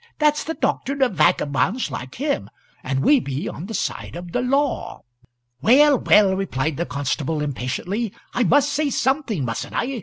That's 0.17 0.43
the 0.43 0.55
doctrine 0.55 1.03
of 1.03 1.13
vagabonds 1.13 1.91
like 1.91 2.15
him, 2.15 2.49
and 2.83 3.03
we 3.03 3.19
be 3.19 3.47
on 3.47 3.67
the 3.67 3.75
side 3.75 4.15
of 4.15 4.31
the 4.31 4.41
law." 4.41 5.03
"Well, 5.61 5.99
well," 5.99 6.35
replied 6.35 6.77
the 6.77 6.87
constable, 6.87 7.39
impatiently, 7.39 8.11
"I 8.33 8.43
must 8.43 8.73
say 8.73 8.89
something, 8.89 9.45
mustn't 9.45 9.75
I? 9.75 9.99